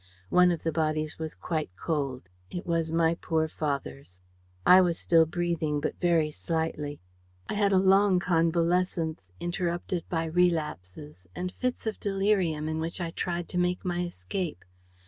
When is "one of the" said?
0.29-0.71